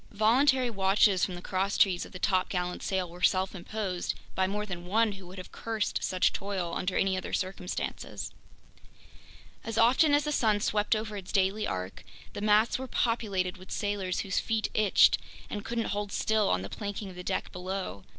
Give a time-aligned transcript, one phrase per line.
[0.13, 4.87] Voluntary watches from the crosstrees of the topgallant sail were self imposed by more than
[4.87, 8.31] one who would have cursed such toil under any other circumstances.
[9.63, 12.03] As often as the sun swept over its daily arc,
[12.33, 15.19] the masts were populated with sailors whose feet itched
[15.51, 18.03] and couldn't hold still on the planking of the deck below!